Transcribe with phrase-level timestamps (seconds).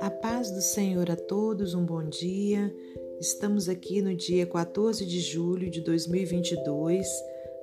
[0.00, 2.74] A paz do Senhor a todos, um bom dia.
[3.20, 7.06] Estamos aqui no dia 14 de julho de 2022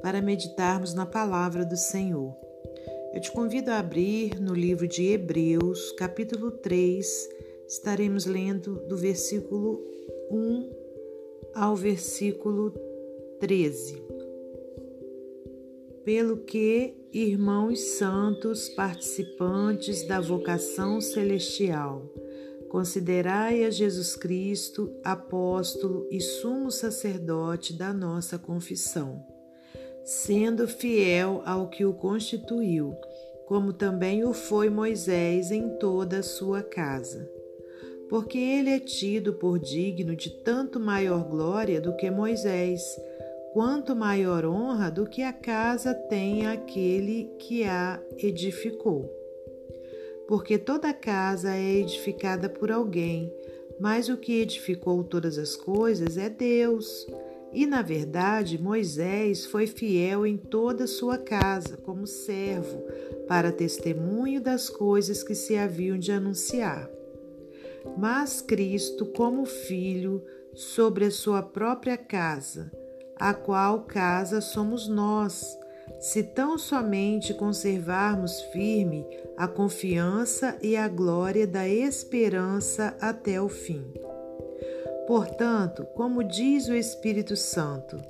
[0.00, 2.34] para meditarmos na palavra do Senhor.
[3.12, 7.28] Eu te convido a abrir no livro de Hebreus, capítulo 3.
[7.68, 9.84] Estaremos lendo do versículo
[10.30, 10.70] 1
[11.54, 12.70] ao versículo
[13.40, 14.13] 13.
[16.04, 22.12] Pelo que, irmãos santos, participantes da vocação celestial,
[22.68, 29.24] considerai a Jesus Cristo, apóstolo e sumo sacerdote da nossa confissão,
[30.04, 32.94] sendo fiel ao que o constituiu,
[33.46, 37.26] como também o foi Moisés em toda a sua casa.
[38.10, 42.82] Porque ele é tido por digno de tanto maior glória do que Moisés,
[43.54, 49.10] quanto maior honra do que a casa tem aquele que a edificou.
[50.28, 53.32] Porque toda casa é edificada por alguém,
[53.80, 57.06] mas o que edificou todas as coisas é Deus.
[57.52, 62.82] E, na verdade, Moisés foi fiel em toda sua casa, como servo,
[63.26, 66.90] para testemunho das coisas que se haviam de anunciar
[67.96, 70.24] mas Cristo como Filho
[70.54, 72.70] sobre a sua própria casa,
[73.16, 75.58] a qual casa somos nós,
[76.00, 83.84] se tão somente conservarmos firme a confiança e a glória da esperança até o fim.
[85.06, 88.00] Portanto, como diz o Espírito Santo,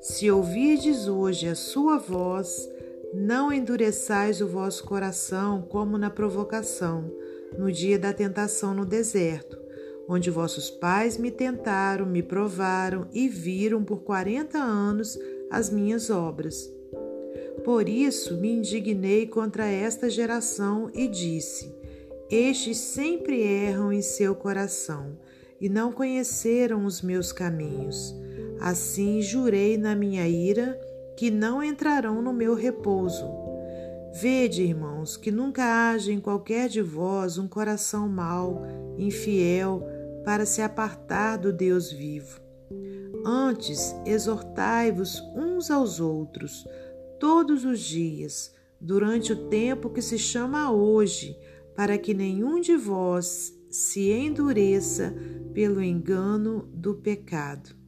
[0.00, 2.68] se ouvirdes hoje a sua voz,
[3.14, 7.10] não endureçais o vosso coração como na provocação,
[7.56, 9.61] no dia da tentação no deserto,
[10.08, 15.18] onde vossos pais me tentaram, me provaram e viram por quarenta anos
[15.50, 16.70] as minhas obras.
[17.64, 21.72] Por isso me indignei contra esta geração e disse:
[22.30, 25.18] Estes sempre erram em seu coração
[25.60, 28.14] e não conheceram os meus caminhos.
[28.60, 30.78] Assim jurei na minha ira
[31.16, 33.41] que não entrarão no meu repouso.
[34.12, 38.62] Vede, irmãos, que nunca haja em qualquer de vós um coração mau,
[38.98, 39.82] infiel,
[40.24, 42.40] para se apartar do Deus vivo.
[43.24, 46.66] Antes, exortai-vos uns aos outros,
[47.18, 51.38] todos os dias, durante o tempo que se chama hoje,
[51.74, 55.14] para que nenhum de vós se endureça
[55.54, 57.81] pelo engano do pecado.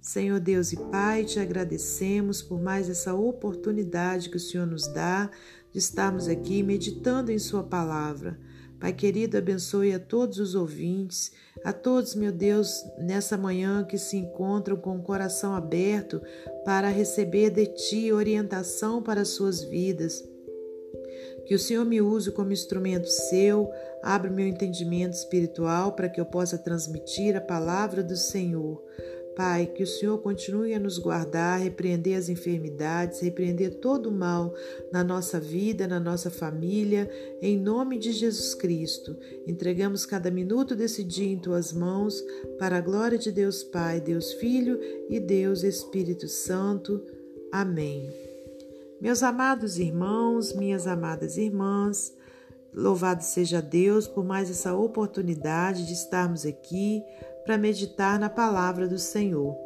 [0.00, 5.30] Senhor Deus e Pai, te agradecemos por mais essa oportunidade que o Senhor nos dá
[5.70, 8.38] de estarmos aqui meditando em Sua palavra.
[8.80, 14.16] Pai querido, abençoe a todos os ouvintes, a todos, meu Deus, nessa manhã que se
[14.16, 16.22] encontram com o coração aberto
[16.64, 20.24] para receber de Ti orientação para as suas vidas.
[21.44, 23.70] Que o Senhor me use como instrumento seu,
[24.02, 28.82] abra meu entendimento espiritual para que eu possa transmitir a palavra do Senhor.
[29.40, 34.52] Pai, que o Senhor continue a nos guardar, repreender as enfermidades, repreender todo o mal
[34.92, 39.16] na nossa vida, na nossa família, em nome de Jesus Cristo.
[39.46, 42.22] Entregamos cada minuto desse dia em tuas mãos,
[42.58, 44.78] para a glória de Deus Pai, Deus Filho
[45.08, 47.02] e Deus Espírito Santo.
[47.50, 48.12] Amém.
[49.00, 52.14] Meus amados irmãos, minhas amadas irmãs,
[52.74, 57.02] louvado seja Deus por mais essa oportunidade de estarmos aqui
[57.50, 59.56] para meditar na palavra do Senhor.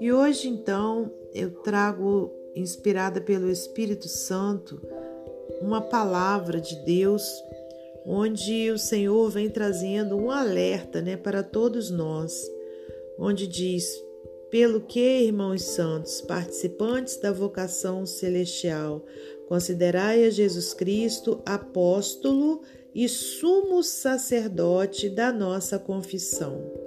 [0.00, 4.82] E hoje, então, eu trago, inspirada pelo Espírito Santo,
[5.60, 7.22] uma palavra de Deus,
[8.04, 12.44] onde o Senhor vem trazendo um alerta né, para todos nós,
[13.16, 13.86] onde diz:
[14.50, 19.04] Pelo que, irmãos santos, participantes da vocação celestial,
[19.46, 22.62] considerai a Jesus Cristo apóstolo
[22.92, 26.85] e sumo sacerdote da nossa confissão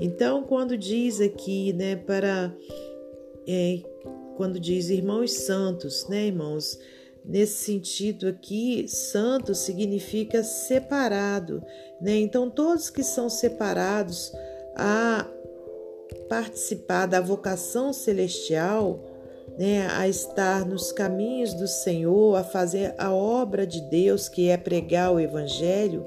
[0.00, 2.54] então, quando diz aqui, né, para
[3.46, 3.80] é,
[4.36, 6.78] quando diz irmãos santos, né, irmãos,
[7.24, 11.62] nesse sentido aqui, santo significa separado,
[12.00, 12.16] né?
[12.16, 14.32] Então, todos que são separados
[14.74, 15.26] a
[16.28, 19.04] participar da vocação celestial,
[19.58, 24.56] né, a estar nos caminhos do Senhor, a fazer a obra de Deus, que é
[24.56, 26.06] pregar o evangelho,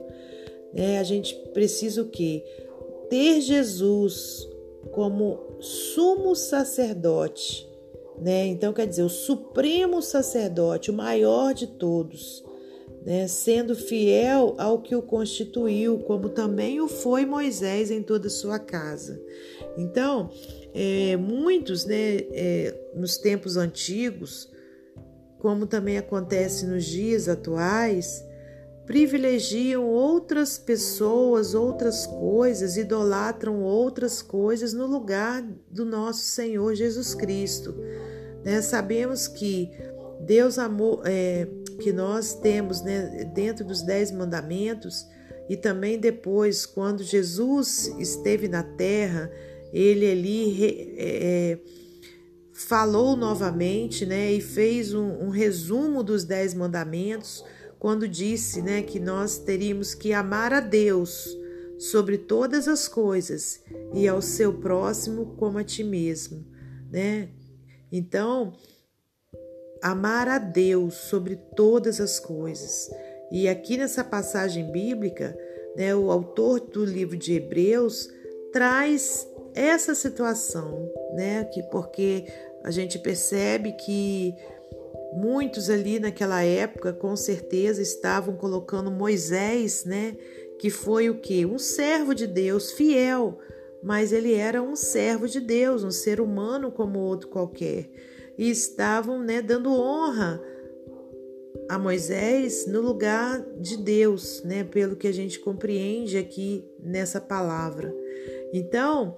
[0.74, 0.98] né?
[0.98, 2.44] A gente precisa o quê?
[3.14, 4.50] Ter Jesus
[4.92, 7.70] como sumo sacerdote,
[8.20, 8.48] né?
[8.48, 12.44] Então quer dizer, o supremo sacerdote, o maior de todos,
[13.06, 13.28] né?
[13.28, 18.58] Sendo fiel ao que o constituiu, como também o foi Moisés em toda a sua
[18.58, 19.22] casa.
[19.78, 20.32] Então,
[20.74, 24.50] é, muitos, né, é, nos tempos antigos,
[25.38, 28.26] como também acontece nos dias atuais,
[28.86, 37.76] privilegiam outras pessoas, outras coisas, idolatram outras coisas no lugar do nosso Senhor Jesus Cristo.
[38.44, 38.62] Né?
[38.62, 39.72] Sabemos que
[40.26, 41.48] Deus amou, é,
[41.80, 45.08] que nós temos né, dentro dos dez mandamentos
[45.50, 49.32] e também depois, quando Jesus esteve na terra,
[49.74, 51.58] ele ali é,
[52.54, 57.44] falou novamente né, e fez um, um resumo dos dez mandamentos
[57.84, 61.38] quando disse né, que nós teríamos que amar a Deus
[61.78, 63.62] sobre todas as coisas
[63.94, 66.48] e ao seu próximo como a ti mesmo.
[66.90, 67.28] Né?
[67.92, 68.54] Então,
[69.82, 72.90] amar a Deus sobre todas as coisas.
[73.30, 75.38] E aqui nessa passagem bíblica,
[75.76, 78.10] né, o autor do livro de Hebreus
[78.54, 82.28] traz essa situação, né, que porque
[82.64, 84.34] a gente percebe que
[85.16, 90.16] Muitos ali naquela época, com certeza, estavam colocando Moisés, né?
[90.60, 91.46] Que foi o que?
[91.46, 93.38] Um servo de Deus, fiel,
[93.84, 97.90] mas ele era um servo de Deus, um ser humano como outro qualquer.
[98.38, 100.42] E estavam, né, dando honra
[101.70, 104.64] a Moisés no lugar de Deus, né?
[104.64, 107.94] Pelo que a gente compreende aqui nessa palavra.
[108.52, 109.16] Então,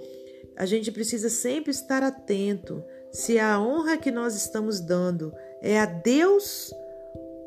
[0.56, 5.86] a gente precisa sempre estar atento se a honra que nós estamos dando é a
[5.86, 6.74] Deus,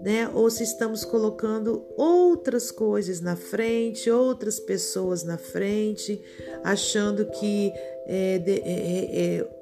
[0.01, 0.31] né?
[0.33, 6.21] Ou se estamos colocando outras coisas na frente, outras pessoas na frente,
[6.63, 7.73] achando que
[8.07, 9.59] é, é, é, é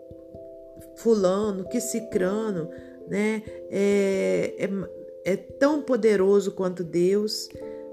[0.97, 2.71] fulano, que cicrano,
[3.09, 3.43] né?
[3.71, 7.49] É, é, é tão poderoso quanto Deus,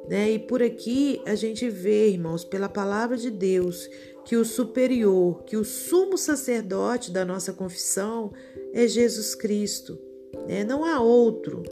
[0.08, 0.32] né?
[0.32, 3.90] E por aqui a gente vê, irmãos, pela palavra de Deus,
[4.26, 8.32] que o superior, que o sumo sacerdote da nossa confissão
[8.74, 10.13] é Jesus Cristo
[10.48, 10.64] né?
[10.64, 11.64] não há outro.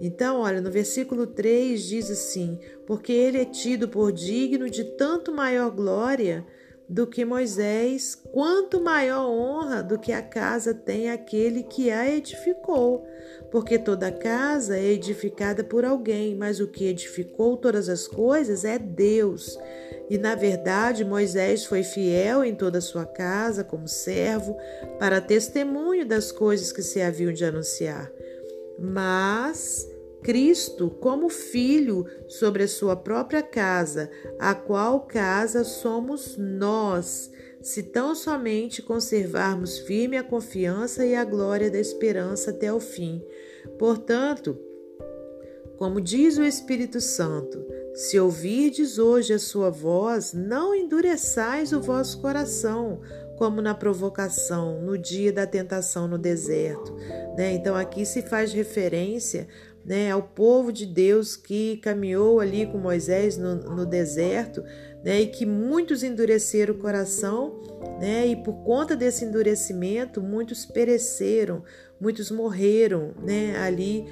[0.00, 5.32] Então, olha, no versículo 3 diz assim: Porque ele é tido por digno de tanto
[5.32, 6.46] maior glória
[6.88, 13.06] do que Moisés, quanto maior honra do que a casa tem aquele que a edificou.
[13.50, 18.78] Porque toda casa é edificada por alguém, mas o que edificou todas as coisas é
[18.78, 19.58] Deus.
[20.10, 24.56] E na verdade, Moisés foi fiel em toda a sua casa, como servo,
[24.98, 28.10] para testemunho das coisas que se haviam de anunciar.
[28.78, 29.86] Mas
[30.22, 37.30] Cristo, como filho sobre a sua própria casa, a qual casa somos nós,
[37.60, 43.22] se tão somente conservarmos firme a confiança e a glória da esperança até o fim.
[43.78, 44.58] Portanto,
[45.76, 47.64] como diz o Espírito Santo,
[47.98, 53.00] se ouvirdes hoje a sua voz, não endureçais o vosso coração,
[53.36, 56.94] como na provocação, no dia da tentação no deserto.
[57.36, 57.54] Né?
[57.54, 59.48] Então, aqui se faz referência
[59.84, 64.62] né, ao povo de Deus que caminhou ali com Moisés no, no deserto
[65.02, 67.60] né, e que muitos endureceram o coração,
[68.00, 71.64] né, e por conta desse endurecimento, muitos pereceram,
[72.00, 74.06] muitos morreram né, ali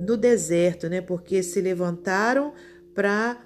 [0.00, 2.52] no deserto, né, porque se levantaram
[2.98, 3.38] para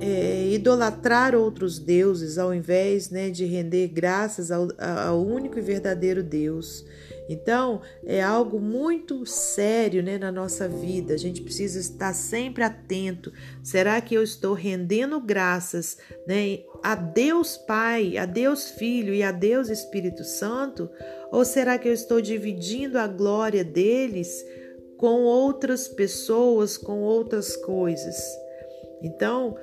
[0.00, 6.22] é, idolatrar outros deuses ao invés né, de render graças ao, ao único e verdadeiro
[6.22, 6.82] Deus.
[7.28, 11.12] Então, é algo muito sério né, na nossa vida.
[11.12, 13.30] A gente precisa estar sempre atento.
[13.62, 19.30] Será que eu estou rendendo graças né, a Deus Pai, a Deus Filho e a
[19.30, 20.88] Deus Espírito Santo?
[21.30, 24.42] Ou será que eu estou dividindo a glória deles
[24.96, 28.45] com outras pessoas, com outras coisas?
[29.02, 29.56] Então,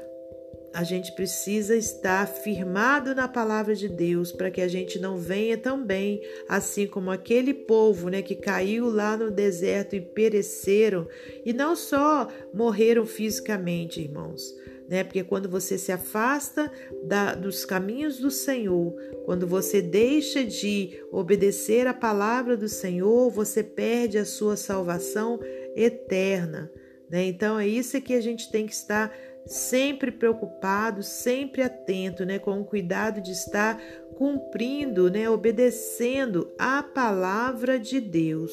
[0.74, 5.56] a gente precisa estar firmado na palavra de Deus para que a gente não venha
[5.56, 11.08] também, assim como aquele povo né, que caiu lá no deserto e pereceram,
[11.46, 14.56] e não só morreram fisicamente, irmãos.
[14.90, 15.04] Né?
[15.04, 16.72] Porque quando você se afasta
[17.04, 23.64] da, dos caminhos do Senhor, quando você deixa de obedecer a palavra do Senhor, você
[23.64, 25.40] perde a sua salvação
[25.76, 26.72] eterna.
[27.14, 27.26] Né?
[27.26, 29.16] Então é isso que a gente tem que estar
[29.46, 33.80] sempre preocupado, sempre atento, né, com o cuidado de estar
[34.18, 38.52] cumprindo, né, obedecendo a palavra de Deus.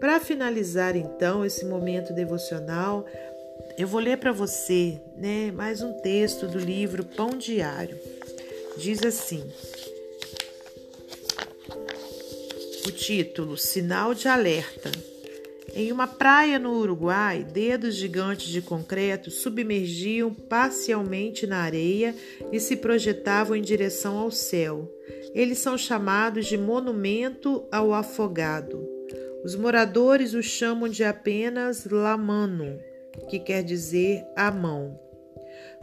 [0.00, 3.06] Para finalizar então esse momento devocional,
[3.78, 7.96] eu vou ler para você, né, mais um texto do livro Pão Diário.
[8.76, 9.48] Diz assim:
[12.84, 14.90] O título Sinal de alerta.
[15.74, 22.14] Em uma praia no Uruguai, dedos gigantes de concreto submergiam parcialmente na areia
[22.52, 24.90] e se projetavam em direção ao céu.
[25.34, 28.88] Eles são chamados de monumento ao afogado.
[29.44, 32.78] Os moradores o chamam de apenas Lamano,
[33.28, 34.98] que quer dizer a mão.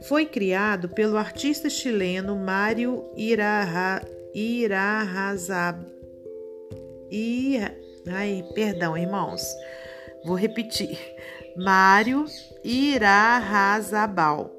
[0.07, 4.01] Foi criado pelo artista chileno Mário Irarra,
[4.33, 5.85] Irarrazab.
[8.07, 9.43] Ai, perdão, irmãos.
[10.23, 10.97] Vou repetir.
[11.55, 12.25] Mário
[12.63, 14.51] Irarrazabal,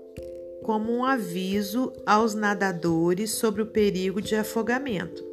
[0.62, 5.24] como um aviso aos nadadores sobre o perigo de afogamento.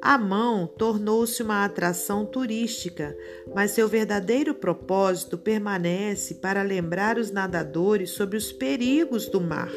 [0.00, 3.16] A mão tornou-se uma atração turística,
[3.54, 9.70] mas seu verdadeiro propósito permanece para lembrar os nadadores sobre os perigos do mar.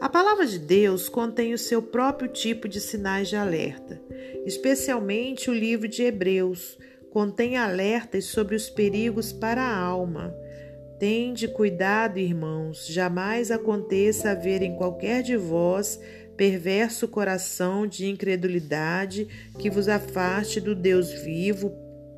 [0.00, 4.00] A palavra de Deus contém o seu próprio tipo de sinais de alerta,
[4.44, 6.78] especialmente o livro de Hebreus
[7.10, 10.34] contém alertas sobre os perigos para a alma.
[10.98, 16.00] Tende cuidado, irmãos, jamais aconteça haver em qualquer de vós
[16.36, 21.72] perverso coração de incredulidade que vos afaste do Deus vivo.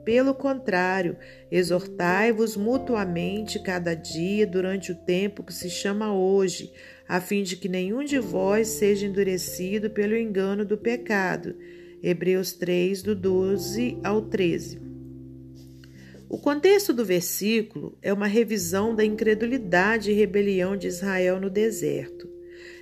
[0.04, 1.16] Pelo contrário,
[1.50, 6.72] exortai-vos mutuamente cada dia durante o tempo que se chama hoje,
[7.08, 11.54] a fim de que nenhum de vós seja endurecido pelo engano do pecado.
[12.02, 14.80] Hebreus 3, do 12 ao 13.
[16.28, 22.28] O contexto do versículo é uma revisão da incredulidade e rebelião de Israel no deserto.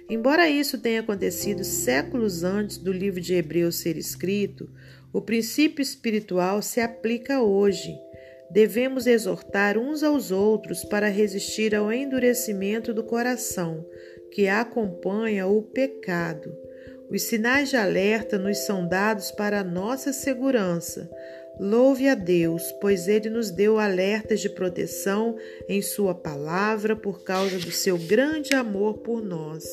[0.09, 4.69] Embora isso tenha acontecido séculos antes do livro de Hebreus ser escrito,
[5.13, 7.95] o princípio espiritual se aplica hoje.
[8.51, 13.85] Devemos exortar uns aos outros para resistir ao endurecimento do coração,
[14.35, 16.55] que acompanha o pecado.
[17.09, 21.09] Os sinais de alerta nos são dados para a nossa segurança,
[21.59, 25.37] Louve a Deus, pois Ele nos deu alertas de proteção
[25.69, 29.65] em Sua palavra por causa do seu grande amor por nós.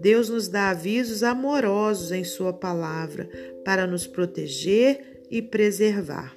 [0.00, 3.28] Deus nos dá avisos amorosos em Sua palavra
[3.64, 6.36] para nos proteger e preservar.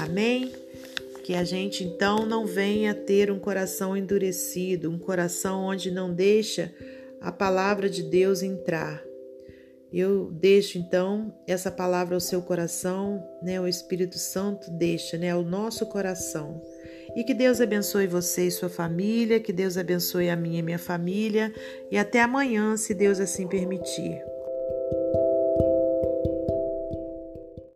[0.00, 0.61] Amém?
[1.24, 6.74] Que a gente então não venha ter um coração endurecido, um coração onde não deixa
[7.20, 9.02] a palavra de Deus entrar
[9.92, 13.60] eu deixo então essa palavra ao seu coração, né?
[13.60, 16.62] O Espírito Santo deixa, né, ao nosso coração.
[17.14, 20.78] E que Deus abençoe você e sua família, que Deus abençoe a minha e minha
[20.78, 21.52] família,
[21.90, 24.31] e até amanhã, se Deus assim permitir.